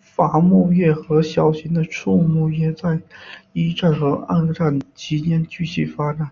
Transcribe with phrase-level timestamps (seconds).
[0.00, 3.02] 伐木业和小型的畜牧业在
[3.52, 6.30] 一战和二战期间继续发展。